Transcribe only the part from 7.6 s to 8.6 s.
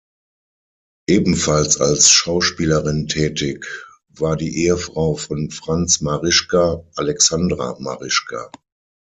Marischka.